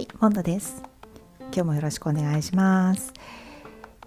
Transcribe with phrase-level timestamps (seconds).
[0.00, 0.82] はい、モンドです。
[1.52, 3.12] 今日もよろしくお願いします。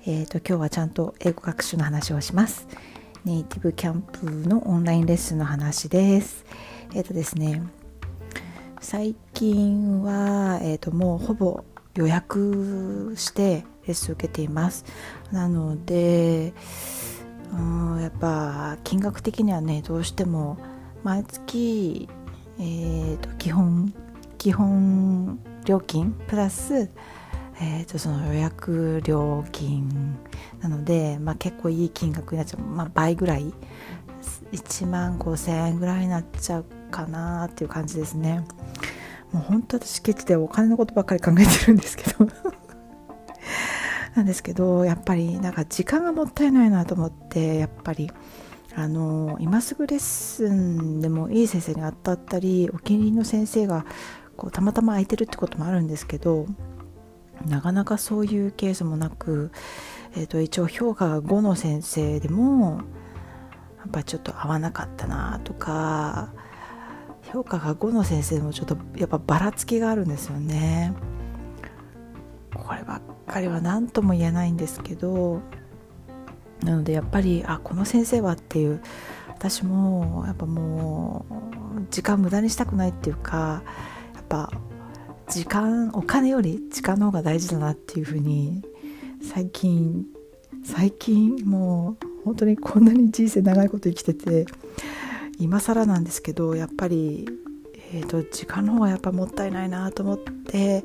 [0.07, 2.67] えっ、と今日はちゃんと英語学習の話をします。
[3.25, 6.45] ネイティブキャンプのオンラインレッスンの話です。
[6.95, 7.61] えっ、とですね、
[8.81, 11.63] 最近はえっ、ともうほぼ
[11.93, 14.85] 予約してレッスン受けています。
[15.31, 16.55] なので、
[17.51, 20.57] うんやっぱ金額的にはねどうしても
[21.03, 22.09] 毎月
[22.57, 23.93] えー、と基本
[24.39, 26.89] 基本料金プラス、
[27.61, 30.17] えー、とその予約料金
[30.61, 33.53] なので、まあ、結構いい金額になっちゃう、まあ、倍ぐらい。
[34.53, 38.45] 1万5000円ぐらいになっちゃうかなっていう感じですね。
[39.31, 42.27] もう本当私ケチでお金のことばっかり考えてるんですけど。
[44.15, 48.11] なんですけどやっぱりなんか時間がもったいないなと思ってやっぱり
[48.75, 53.87] あの今すぐレッスンでもいい先生に当たったりお気に入りの先生が
[54.43, 56.47] こうたまたま空いてるってこともあるんですけど
[57.45, 59.51] なかなかそういうケースもなく、
[60.17, 62.81] えー、と一応評価が5の先生でも
[63.77, 66.33] やっぱちょっと合わなかったなとか
[67.31, 70.93] 評価が5の先生でもちょっとやっぱばらつきがあるんですよね。
[72.53, 75.41] こればっかりは何とも言えないんですけど
[76.61, 78.81] なのでやっぱりあこの先生はっていう
[79.29, 81.25] 私もやっぱも
[81.77, 83.63] う時間無駄にしたくないっていうか
[84.33, 84.51] ぱ
[85.29, 88.63] 時間お金より時間の方が大事だなっていうふうに
[89.21, 90.05] 最近
[90.65, 94.45] 最近もう本当にこんなに人生長いこと生きてて
[95.39, 97.27] 今更なんですけどやっぱり、
[97.93, 100.83] えーと、時間の方がやっぱもったいないなと思って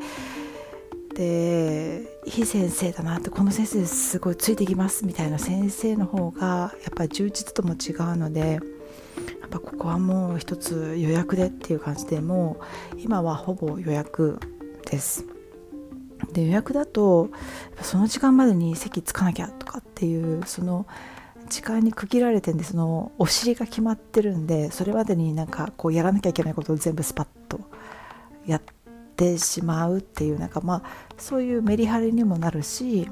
[1.15, 8.61] でいい先生だなってこの先生すごいついてきますみたいな先生の方がやっぱ充実とも違うので
[9.41, 12.59] やっぱここはもう一つ予約でっていう感じでも
[12.95, 14.41] う今はほぼ予約
[14.91, 15.25] です。
[16.33, 17.31] で予約だと
[17.81, 20.87] その時間までに席つかなきゃとかっていうその
[21.49, 27.61] 時間に区切られてんでそのお尻が決まってるんでそれまでになんかこうやらなきゃいけないことを全部スパッと
[28.47, 28.63] やっ
[29.17, 30.83] てしまうっていうなんかまあ
[31.17, 33.09] そういうメリハリにもなるし、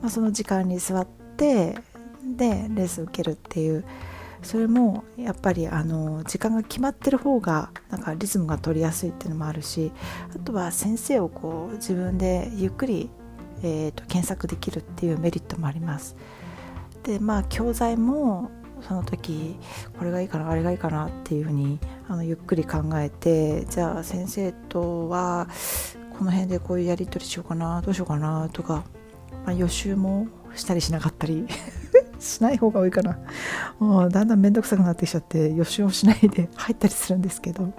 [0.00, 1.76] まあ、その時間に座って
[2.36, 3.84] でレース受けるっていう
[4.42, 9.92] それもやっぱりあの時間が決まってる方がなんかリズムが取りやすいっていうのもあるし
[10.34, 13.08] あとは先生をこう自分でゆっくり、
[13.62, 16.16] えーと、検索できるっていうメリットもあります。
[17.04, 18.50] でまあ教材も
[18.80, 19.56] その時
[19.98, 25.48] これがいいかなあれがいいかなっていうふうにあのゆっくり考えてじゃあ先生とは
[26.18, 28.84] この辺でこういうやり取りしようかなどうしようかなとか、
[29.44, 31.46] まあ、予習もしたりしなかったり
[32.22, 33.18] しない方が多いかな。
[33.78, 37.72] もうだんだん面倒くさくなってきちゃって予習をしないで 入ったりするんですけど。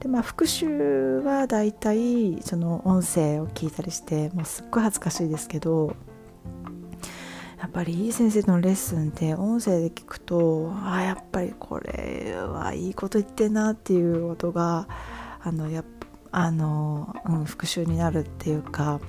[0.00, 5.94] でまあ復習はだいたいその音声を聞いたりしてもうすっごい恥ずかしいですけど
[7.60, 14.88] やっぱりいい先生のレッスンって音声で聞くとあやっぱりこれはいいこと言ってんなっていう音が
[15.42, 15.84] あのや
[16.32, 19.00] あの、うん、復習になるっていうか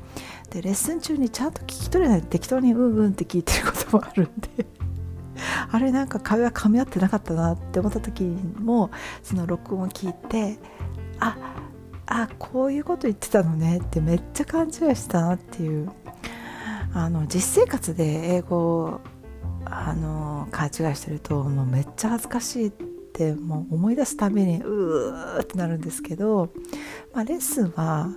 [0.51, 4.25] でレッスン中にちゃんと聞き取れない適当にうんうんって聞いてることもあるん
[4.56, 4.66] で。
[5.72, 8.91] あれなんか会話噛み合ってなかったなって思った時も
[9.23, 10.59] その録音を聞いて
[11.19, 11.35] あ
[12.06, 15.89] あこういうこと言ってたのねってめっちゃ勘違いしたなっていう。
[16.94, 19.00] あの実生活で英語
[19.66, 22.72] あの勘違いしてるともうめっちゃ恥ずかしいっ
[23.13, 26.50] てもう思い出すたびにうーってなるんですけど、
[27.13, 28.09] まあ、レッスンは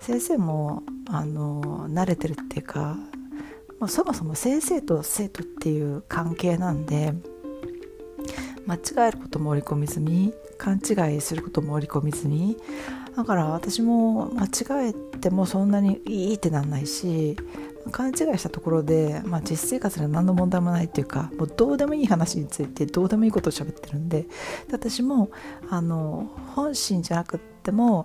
[0.00, 2.96] 先生もあの慣れてるっていうか
[3.80, 7.14] もうそもそも先生と生徒っていう関係なんで
[8.66, 12.56] 間違えることも織り込み済み勘違いすることも織り込み済み
[13.16, 17.36] だから私も間違えてもそんなにいいってなんないし
[17.90, 24.26] 勘違いしたところで、まあ、実生活では何の問題もないっていうかもうどうでもいい話についてどうでもいいことを喋ってるんで
[24.72, 25.30] 私も
[25.68, 28.04] あの本心じゃなくっても、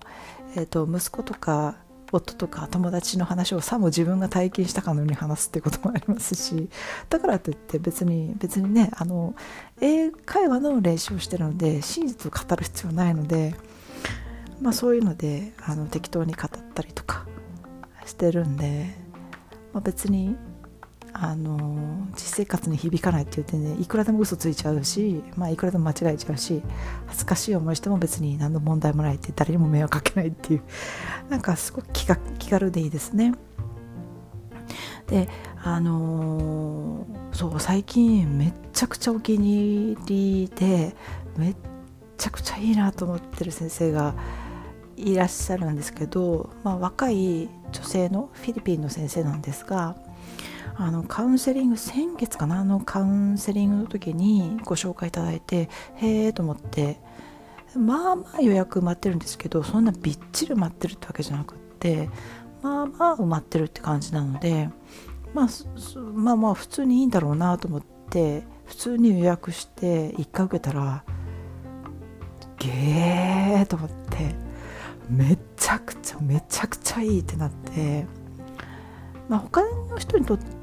[0.55, 1.75] えーと、息子とか
[2.11, 6.69] 夫とか友達の話をさも自分が体験したかのように話すってこともありますし
[7.09, 9.35] だからといって別に別にねあの
[9.79, 13.53] 英会話の練習をしてるので真実を語る必要ないので、
[14.59, 17.27] まあ、そういうのであの適当に語ったりとか
[18.05, 19.09] してるんで。
[19.73, 20.35] まあ、別に
[21.13, 26.61] あの実生活に響かないっていう点でいくらでも嘘ついちゃうし、まあ、いくらでも間違えちゃうし
[27.07, 30.61] 恥ずかしい思いしても別に何の問題もないって誰にも迷惑かけないっていう
[31.29, 33.33] なんかすごく気が気軽でいいですね。
[35.07, 35.27] で
[35.63, 40.95] あのー、そう最近めっちゃくちゃお気に入りで
[41.35, 41.55] めっ
[42.17, 44.13] ちゃくちゃいいなと思ってる先生が
[44.95, 49.95] いらっしゃるんですけど、まあ、若い女性のフィリピンの先生なんですが
[50.81, 52.63] あのカウンセリング先月かな？
[52.63, 56.97] のカウンセリングの時にご紹介いただいてへえと思って。
[57.75, 62.09] まあまあ予約埋まってるんですけどそんなびっちり埋まってるってわけじゃなくって
[62.63, 64.69] まあまあ埋まってるって感じなので、
[65.35, 65.47] まあ、
[66.15, 71.03] まあまあ普通にいいんだろうなと思って普通に予約して1回受けたら
[72.57, 74.33] ゲーと思って
[75.07, 78.07] めちゃくちゃめちゃくちゃいいってなって、
[79.27, 80.58] まあ、他の人にとって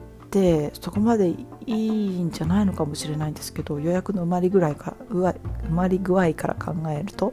[0.81, 1.37] そこまでい
[1.67, 5.35] いんじゃないのかもしれないんですけど予約の埋まりぐらいか埋
[5.71, 7.33] まり具合から考えると。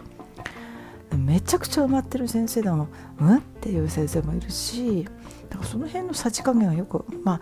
[1.18, 2.88] めちゃくちゃ埋まってる先生でも
[3.20, 5.08] うんっていう先生もいるし
[5.50, 7.42] だからその辺のさじ加減はよくまあ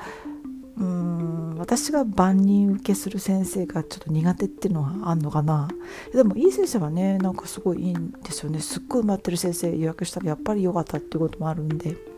[0.78, 5.68] うん私が万人受けする先生がちょっと苦手っていうのはあんのかな。
[6.14, 8.60] でもいい先生はねなんかすごいいいんですよね。
[8.60, 12.11] すっごい埋まってる先生予約したらやっぱり良かったっていうこともあるんで。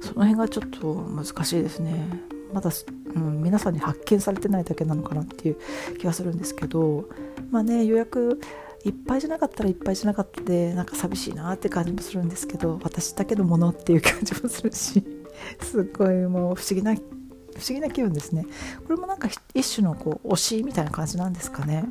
[0.00, 2.08] その辺がちょっと難しいですね。
[2.52, 2.70] まだ、
[3.14, 5.58] うん、皆さんに発見されてないだけなのかなっていう
[5.98, 7.08] 気がするんですけど
[7.50, 8.40] まあね予約
[8.84, 15.04] いっぱいじゃなかったらいっぱいじゃなかったでなんか寂しいなって感じもするんですけど私だけのものっていう感じもするし
[15.60, 18.46] すごいもう不思議な不思議な気分ですね。
[18.86, 21.90] これもなんか一種のこう推しみたいな感じなんですかね。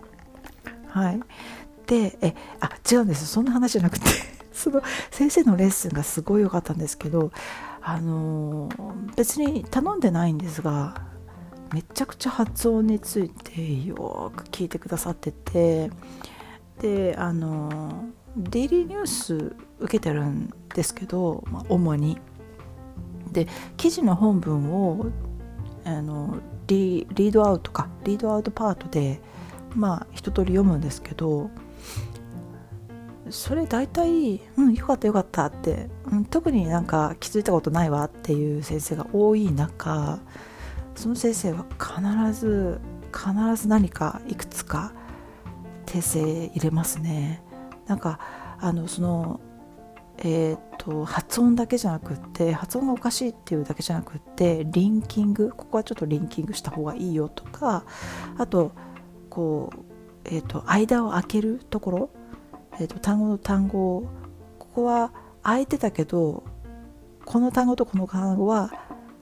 [0.88, 1.19] はい。
[1.88, 3.27] でえあ違うんです。
[3.27, 4.06] そんな話じゃなくて。
[4.53, 4.81] その
[5.12, 7.31] 先生のレッスンがすごい良かったんですけど
[7.89, 8.67] あの、
[9.15, 11.07] 別に頼んでないんですが
[11.73, 15.89] めちゃくちゃ発音についてよく聞いてくださってて
[16.81, 18.05] であの
[18.35, 22.19] デイリーニュース受けてるんですけど、まあ、主に。
[23.31, 25.07] で記事の本文を
[25.83, 26.37] あの
[26.67, 29.19] リリードアウトかリードアウトパートで
[29.75, 31.49] まあ一通り読むんですけど
[33.29, 40.19] それ大体「うんよかったよかった」って、うん、特になんか気づいたことないわっていう先生が多い中
[40.95, 42.79] その先生は必ず
[43.13, 44.94] 必ず何かいくつか
[45.85, 47.41] 訂正入れますね。
[47.85, 48.19] なんか
[48.59, 49.39] あのその
[50.19, 57.85] えーと、発音だけじゃなくって発音がおかしいっていうだけじゃなくってリンキングここはちょっとリンキングした方がいいよとか
[58.38, 58.71] あと
[59.30, 59.80] こう、
[60.25, 62.09] えーと、間を空けるところ、
[62.79, 64.07] えーと、単語の単語
[64.59, 65.12] ここは
[65.44, 66.44] 空いてたけど
[67.25, 68.71] この単語とこの単語は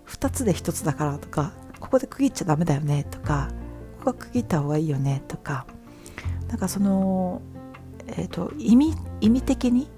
[0.07, 3.49] 2つで1つだからとかここで区切っちゃダメだよねとか
[3.99, 5.65] ここは区切った方がいいよねとか
[6.47, 7.41] なんかその、
[8.07, 9.89] えーと、意味意味的に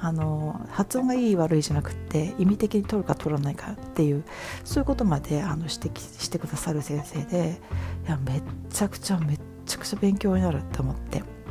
[0.00, 4.24] あの発音がいい悪いじゃなくて意味的に取るか取らないかっていう
[4.64, 7.60] そういうことまであの指摘してくださる先生で
[8.06, 11.41] いやめっちゃくちゃめっちゃくちゃ勉強になるって思って。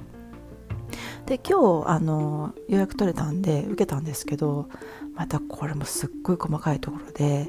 [1.31, 4.68] で今日あの予約取れたんで受けたんですけど
[5.16, 7.48] またこれもすっごい細かいところで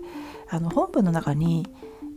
[0.48, 1.66] あの本文の中に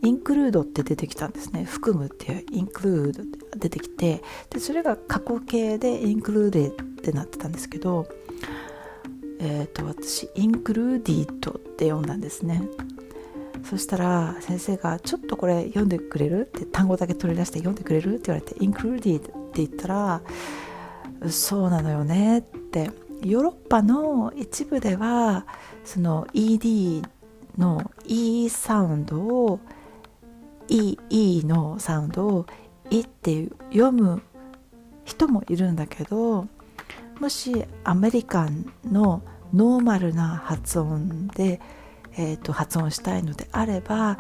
[0.03, 1.63] インクルードって出てきたんですね。
[1.63, 4.21] 含むっていうインクルードって出てきて
[4.51, 8.07] でそれが過去形でインクルーデってなってたんですけど
[9.39, 12.61] えっ、ー、と私インクルーディートって読んだんですね。
[13.63, 18.13] そしたら先生が「ちょっとこれ読んでくれる?」って単語だけ取り出して読んでくれる？
[18.13, 20.21] って言われて「インクルーディー」って言ったら
[21.29, 23.05] 「そうなのよね」って。
[23.23, 25.45] ヨーロッパの一部では
[25.83, 27.03] その ED
[27.57, 29.59] の E サウンドを
[30.67, 32.45] E, e のサウンドを
[32.91, 34.21] 「い」って読む
[35.05, 36.47] 人もいるんだけど
[37.19, 39.21] もしアメリカンの
[39.53, 41.61] ノーマルな発音で、
[42.17, 44.19] えーと、発音したいのであれば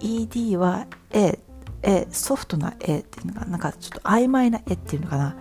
[0.00, 1.38] ED は「え」
[1.82, 5.36] えソフトな「え」っていうのがなんかちょっと曖昧な「え」っていうのかな。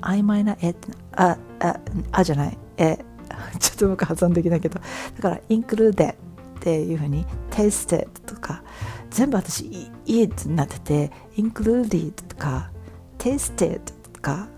[0.00, 0.74] 曖昧な「え」
[1.12, 1.80] ああ
[2.12, 2.98] あじゃない「え」
[3.58, 4.80] ちょっと僕発音できないけど。
[5.16, 6.16] だから「インクルーデ」
[6.58, 8.62] っていうふうに「テイステとか
[9.10, 12.70] 全部私「い」ってなってて「included」とか
[13.18, 13.80] 「tasted」
[14.12, 14.48] とか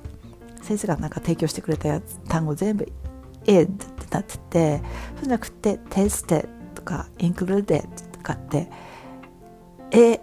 [0.62, 2.86] 先生がなんか提供してくれたやつ単語全部
[3.46, 4.78] 「id」ってなってて
[5.16, 8.70] そうじゃなくて「tasted」とか「included」とかって
[9.90, 10.20] 「え」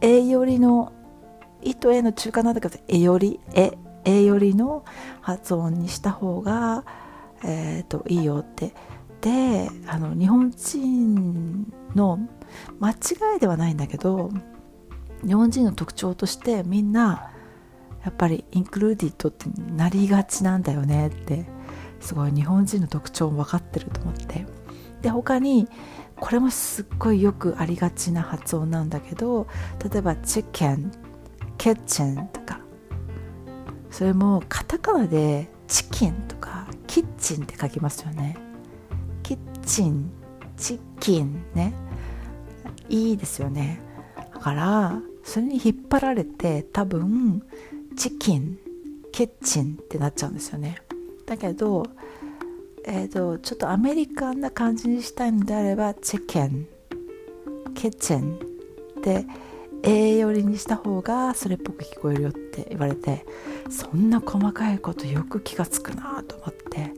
[0.00, 0.92] えよりの
[1.62, 3.72] 「い」と「え」の中間なんだけど「え」より「え」
[4.04, 4.84] えよりの
[5.20, 6.84] 発音にした方が、
[7.44, 8.74] えーといいよって。
[9.22, 12.18] であの日本人の
[12.80, 14.30] 間違いではないんだけど
[15.24, 17.30] 日本人の特徴としてみんな
[18.04, 21.46] やっぱりインクルーディットってなりがちなんだよねって
[22.00, 24.44] すごい日本人の特徴も分かってると思って。
[25.02, 25.68] で他に
[26.20, 29.48] これもすっごいよくありがちな発音なんだけど
[29.90, 30.92] 例えばチキン
[31.58, 32.60] キッチンとか
[33.92, 38.36] それもカタカナでチキンとかキッチンって書きますよね。
[39.22, 40.10] キッチン
[40.56, 41.72] チキンね。
[42.88, 43.80] いいですよね。
[44.34, 47.42] だからそれに引っ張られて多分
[47.96, 48.58] チキン
[49.12, 50.78] キッチンってなっちゃうんですよね。
[51.26, 51.86] だけど
[52.84, 56.66] えーと、ちょっとアメリカンな感じにしたいのであればチキン
[57.74, 58.40] キッチン
[59.02, 59.24] で
[59.84, 63.26] A 寄りにした方がそれっぽく聞こえるよって言われて
[63.68, 66.92] そんな細かいことよく気がつくなと思って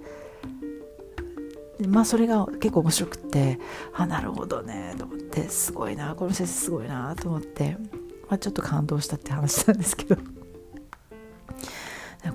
[1.78, 3.58] でまあそれが結構面白くって
[3.94, 7.76] あなるほどねと思ってすごいなこの先生すごいなと思って、
[8.28, 10.16] まあ、ちょっと感動したって話なんですけど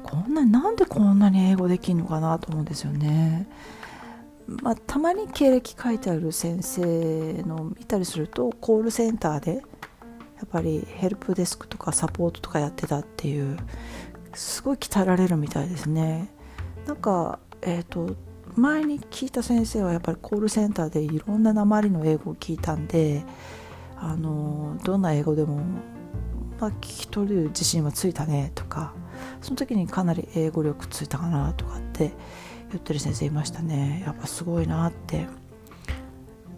[0.04, 3.48] こんななんでこんなに英語できるのかなと思うんですよね。
[4.64, 9.62] まあ、たまに経歴書いてある先生の見たりするとコールセンターで
[10.40, 13.58] やっぱりヘルプデスクとかサポートとかやってたっていう
[14.34, 16.30] すごい鍛えられるみたいですね。
[16.88, 18.16] なんか、えーと、
[18.56, 23.24] 前に聞いた先生はやっぱりコールセンターでいろんな鉛の英語を聞いたんで
[23.98, 25.58] あのどんな英語でも、
[26.60, 28.94] まあ、聞き取る自信はついたねとか
[29.42, 32.14] その時にかなり英語力ついたかなとかって
[32.70, 35.28] 言ってる先生いましたねやっぱすごいなって、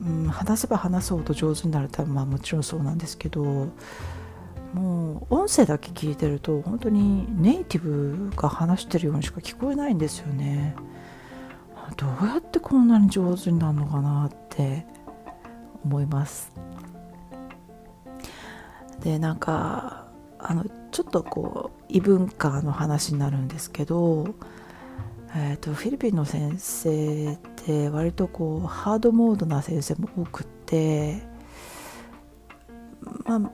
[0.02, 3.70] うん、話せば話すほど上手になるとはまあもちろんそうなんですけど
[4.74, 10.76] もう音声だけ聞いてると本当にネイティブが話してるようにしか聞こえないんですよね。
[11.98, 14.86] どうやってこんなに上手になるのかなって
[15.84, 16.54] 思います。
[19.02, 20.08] でなんか
[20.40, 24.34] あのちょっとこう異文化の話になるんですけど
[25.34, 31.22] えーと、フィリピンの先生って割とこうハードモードな先生も多くって
[33.26, 33.52] まあ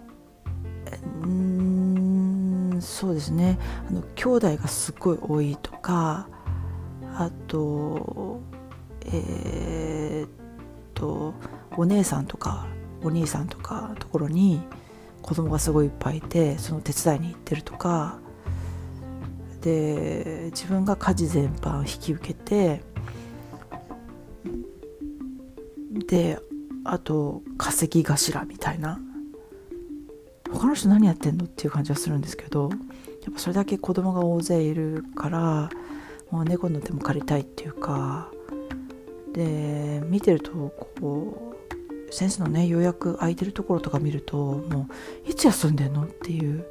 [1.24, 3.58] うんそうですね。
[3.90, 6.30] あの兄弟がすごい多いとか
[7.16, 8.40] あと
[9.06, 10.30] えー、っ
[10.94, 11.34] と
[11.76, 12.68] お姉さんとか
[13.04, 14.62] お兄さんとかところに
[15.22, 18.20] 子供がすごいいっぱいいてその手伝いに行ってるとか
[19.62, 22.82] で自分が家事全般引き受けて
[26.08, 26.39] で
[26.84, 29.00] あと稼ぎ頭みたいな。
[30.51, 32.77] 他の人何やってんのっていう感じはするんですけどや
[33.30, 35.70] っぱそれだけ子供が大勢いるから
[36.32, 38.32] もう猫の手も借りたいっていうか。
[39.34, 40.51] で見てると
[41.00, 41.54] こ
[42.10, 44.88] う先生のね予約空いてるところとか見るとも
[45.27, 46.66] ういつ休んでんのっていう。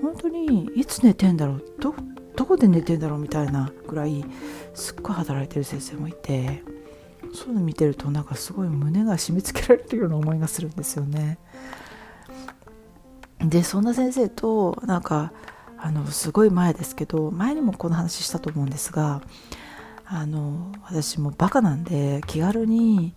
[0.00, 1.94] 本当にいつ寝てんだろうど
[2.36, 4.24] どこで寝てんだろうみたいなぐらい
[4.74, 6.62] すっごい働いてる先生もいて。
[7.34, 11.38] そういうの見てるとなんかすごい胸が締め付けられるような思いがするんですよね。
[13.40, 15.32] でそんな先生となんか
[15.76, 19.20] あのすごい前ですけど前にもこの話したと思うんですが
[20.06, 23.12] あの私もバカなんで気軽に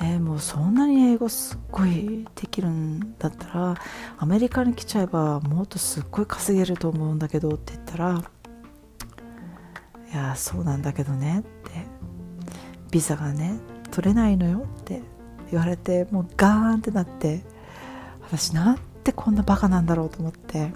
[0.00, 3.76] えー、もうそんなに英語すっごいできるんだったら
[4.18, 8.24] アメリカに来ちゃえばもっとすっごい稼げると思うんだけどって言ったら
[10.12, 11.86] いやそうなんだけどねって
[12.92, 13.58] ビザがね
[13.90, 15.02] 取れないのよって
[15.50, 17.42] 言われてもうガーンってなって
[18.20, 20.70] 私なんてこんなバカなんだろうと思って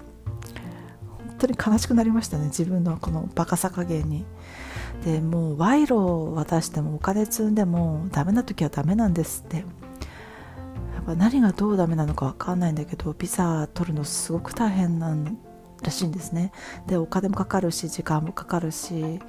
[1.29, 4.25] 本当に悲しくなりましたね自分のこのバカさ加減に。
[5.05, 9.57] でもう賄賂を渡してもお金積んでもダメな時はダメなんですって。
[9.57, 9.63] や
[11.01, 15.37] っぱ何がどうダメなのか分かんないんだけどビザ取るのすごく大変なん
[15.83, 16.51] らしいんですね。
[16.87, 19.19] でお金もかかるし時間もかかるし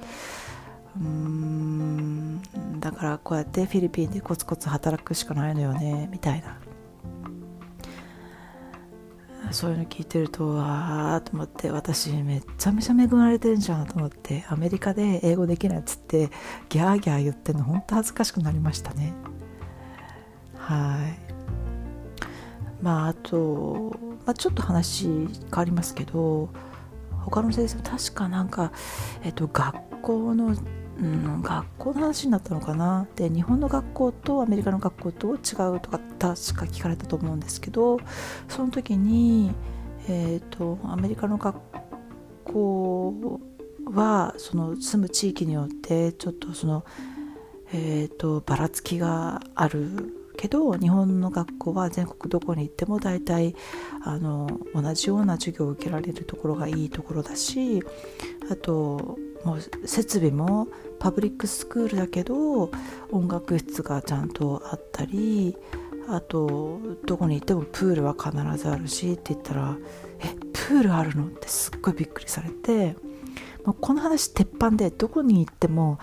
[0.99, 2.41] うん。
[2.79, 6.57] だからこうやってフィリピンでコツコツ働くしかないのよねみたいな。
[9.51, 16.29] そういうの聞いてるとああと思って私めちゃめちゃ恵まれてるじゃんと思ってアメリカで英語できないっつって
[16.69, 19.13] ギャーギャー言ってるの本当恥ずかしくなりましたね。
[20.55, 22.83] はい。
[22.83, 26.49] まああと、まあ、ちょっと話変わりますけど
[27.25, 28.71] 他の先生確かなんか、
[29.23, 30.55] えっと、学校の、
[31.01, 33.07] うん、学校の話になったのかな？
[33.15, 35.37] で日本の学校とアメリカの学校と違
[35.75, 36.33] うとか確か
[36.65, 37.99] 聞かれたと思うんですけど
[38.49, 39.51] その時に、
[40.09, 41.55] えっと、アメリカの学
[42.43, 43.39] 校
[43.85, 46.83] はその住む地域によってちょっとその、
[47.71, 53.55] えっとばらつきがあるけど日本の学校は全国どこに行っても大体
[54.03, 57.83] あの同じような授業を受けられるところがいいところだし
[58.49, 60.67] あともう設備も
[60.99, 62.71] パブリックスクールだけど
[63.11, 65.57] 音楽室がちゃんとあったり
[66.09, 69.77] あとどこに行ってもプールは必ずあるしって言ったら
[70.19, 72.95] 「えプールあるの?」ってすっごいびっくりされて
[73.63, 75.99] この話鉄板でどこに行っても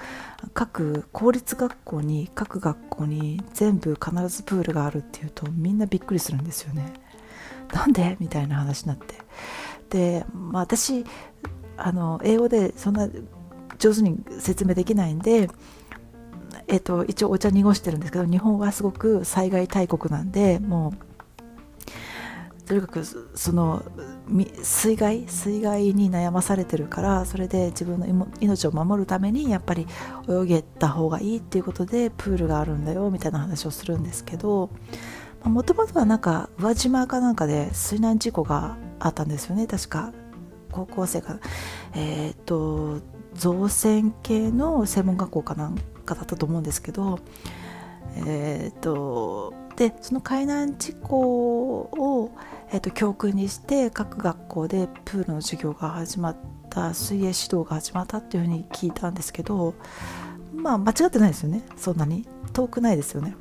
[0.54, 6.92] 各公立学校に各学校に全部必ずプールがあるっていうとみんなびっくりするんですよね。
[7.72, 8.16] なんで？
[8.20, 9.16] みたいな話になって
[9.90, 11.04] で、まあ、私
[11.76, 13.08] あの英語でそんな
[13.78, 15.50] 上手に説明できないんで、
[16.68, 21.06] えっと、一応お茶濁してるんですけど日本はすごく災害大国なんでもう
[22.66, 23.84] とにかくその
[24.62, 29.86] 水害水害に悩まされてるからそれで自分の命を守るためにやっぱり
[30.28, 34.70] 泳げた方がいいっていうことでプールがあるんだよみたいな話をするんですけど
[35.44, 40.12] もともとはなんか宇和島かなんかで水難事故があったんですよね確か。
[40.70, 41.38] 高校生が
[41.94, 43.00] えっ、と
[43.34, 47.18] 造船系の専門学校かなんかだったと思うんですけど
[48.26, 52.30] えっ、とでその海難事故を、
[52.72, 56.36] えーと、教訓にして各学校でプールの授業が始まっ
[56.70, 59.74] た水泳指導が始まったっていうふうに聞いたんですけど
[60.54, 63.36] まあ間違ってないですよねそんなに遠くないですよね。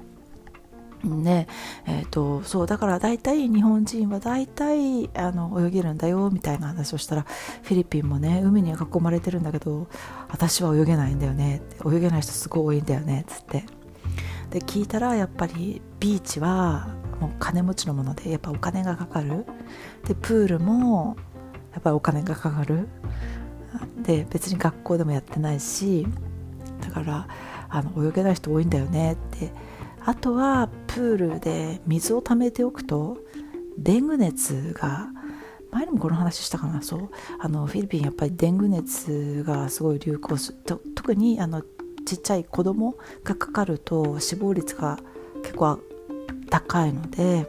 [1.10, 1.48] ね
[1.86, 7.26] えーと、そうだから大体日本人は大体あの泳げるんだよみたいな話をしたら
[7.64, 9.88] フィリピンもね海に囲まれてるんだけど
[10.30, 13.64] 私は泳げないんだよね泳げない人すごい多いんだよねっつって。
[14.50, 16.88] で聞いたらやっぱりビーチは
[17.20, 19.46] もう金持ちのものでやっぱお金がかかる。
[20.08, 21.18] でプールも
[21.74, 22.88] やっぱりお金がかかる。
[24.04, 26.08] で別に学校でもやってないし
[26.82, 27.28] だから
[27.70, 29.52] あの泳げない人多いんだよねって
[30.06, 33.18] あとはプールで水を溜めておくと
[33.78, 35.10] デング熱が
[35.72, 37.10] 前にもこの話したかなそう。
[37.40, 41.62] あのフィリピンやっぱりデング熱がすごい流行する特にあの
[42.06, 45.00] ちっちゃい子供がかかると死亡率が
[45.42, 45.80] 結構
[46.50, 47.48] 高いので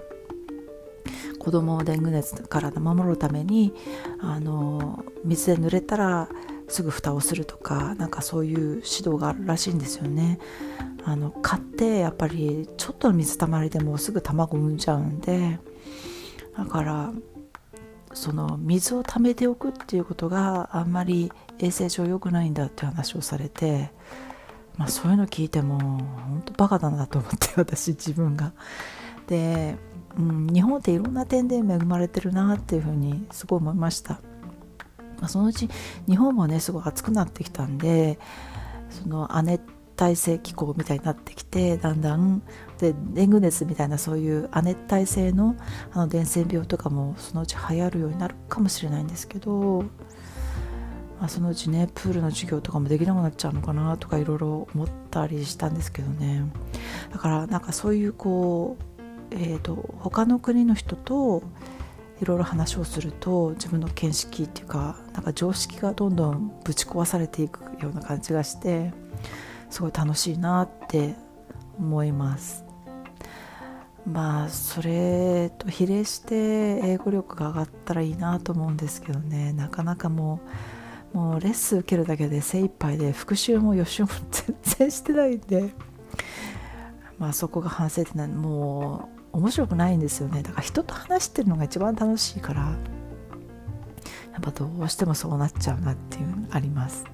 [1.38, 3.72] 子供をデング熱から守るために
[4.18, 6.28] あの水で濡れたら
[6.68, 10.38] すぐ蓋をするとかなんかそういう指導があるらしいんですよね。
[11.04, 15.60] あの買ってやっぱりちょっとの水たまりでもすぐ卵産んじゃうんで
[16.56, 17.12] だから
[18.12, 23.92] その水を溜めておくっていうことがあんまり衛生上良くないんだって話をされて
[24.76, 28.52] まあ、そういうの聞いても本当バカだなと思って 私自分が。
[29.26, 29.76] で、
[30.18, 34.20] うん、日本っていろんな点で恵まれてるなっていうふうにすごい思いました。
[35.18, 35.68] まあ、そのうち
[36.08, 38.18] 日本もねすごい暑くなってきたんで
[38.90, 39.62] その亜熱
[40.00, 42.42] 帯性気候みたいになってきてだんだん
[42.78, 45.56] でデング熱みたいなそういう亜熱帯性の
[45.92, 49.84] あの伝染病とかもそのうち流行るようになるかもしれないんですけど
[51.18, 56.42] まあ、そのうちねプールの授業とかもできなくなっちゃうのかなとかいろいろ思ったりしたんですけどね。
[57.12, 58.76] だからなんかそういうこ
[59.30, 61.42] う、えーと、他の国の人と
[62.20, 68.92] いろいろ話をすると自分の見識っていうかなんか常識がどんどんぶち壊されていくような感じがして
[69.70, 71.14] すごい楽しいなって
[71.78, 72.64] 思います。
[74.10, 76.36] まあそれと比例して
[76.84, 79.52] 英語力が上がったらいいなと思うんですけどね。
[79.52, 80.40] なかなかも
[81.12, 85.70] うもうレッスン受けるだけで精一杯で復習も予習も全然してないんで
[87.18, 90.42] まあそこが反省点なんもう面白くないんですよね。
[90.42, 97.04] だから人と話してるのが一番楽しいからやっぱどうしてもそうなっちゃうなっていうのがあります。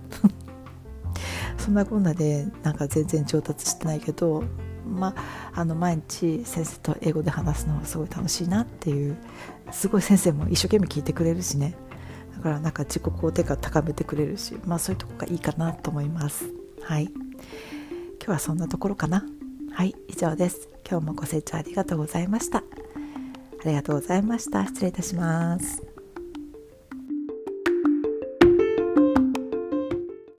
[1.59, 4.45] そんなこんなでなんか全然上達してないけど
[4.85, 5.15] ま
[5.55, 9.17] あ、あの毎日先生と英語で話すのはすごい楽しいなっていう
[9.71, 11.75] すごい先生も一生懸命聞いてくれるしね。
[12.37, 16.53] だからなんか自己肯定感高めてくれるしまあそういうとこがいいかなと思います。
[16.83, 17.05] はい。
[17.05, 19.25] 今日はそんなところかな。
[19.75, 20.69] はい以上です。
[20.89, 22.59] 今日もご清聴ありがとうございました。
[22.59, 22.63] あ
[23.65, 24.67] りがとうございました。
[24.67, 25.92] 失礼いたします。